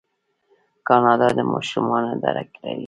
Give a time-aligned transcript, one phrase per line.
[0.87, 2.79] کاناډا د ماشومانو اداره لري.